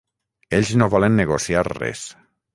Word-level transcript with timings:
Ells 0.59 0.71
no 0.83 0.87
volen 0.95 1.19
negociar 1.23 1.63
res. 1.71 2.05